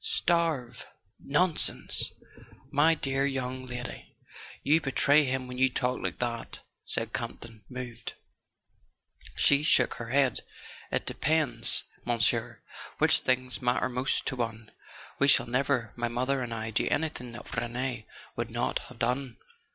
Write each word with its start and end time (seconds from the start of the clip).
"Starve—nonsense! 0.03 2.11
My 2.71 2.95
dear 2.95 3.23
young 3.23 3.67
lady, 3.67 4.15
you 4.63 4.81
be¬ 4.81 4.91
tray 4.95 5.25
him 5.25 5.45
when 5.45 5.59
you 5.59 5.69
talk 5.69 6.01
like 6.01 6.17
that," 6.17 6.61
said 6.83 7.13
Campton, 7.13 7.63
moved. 7.69 8.13
She 9.35 9.61
shook 9.61 9.93
her 10.01 10.09
head. 10.09 10.39
"It 10.91 11.05
depends, 11.05 11.83
Monsieur, 12.03 12.63
which 12.97 13.19
things 13.19 13.61
matter 13.61 13.89
most 13.89 14.25
to 14.25 14.35
one. 14.35 14.71
We 15.19 15.27
shall 15.27 15.45
never—my 15.45 16.07
mother 16.07 16.41
and 16.41 16.51
I—do 16.51 16.87
anything 16.89 17.33
that 17.33 17.55
Rene 17.55 18.07
would 18.35 18.49
not 18.49 18.79
have 18.79 18.97
done. 18.97 19.37